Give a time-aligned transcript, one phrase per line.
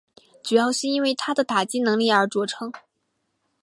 [0.41, 2.71] 主要是因为他的打击能力而着称。